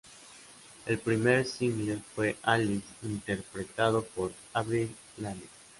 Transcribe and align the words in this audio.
El 0.87 0.97
primer 0.97 1.45
single 1.45 2.01
fue 2.15 2.35
"Alice" 2.41 2.87
interpretado 3.03 4.03
por 4.03 4.31
Avril 4.51 4.89
Lavigne. 5.17 5.45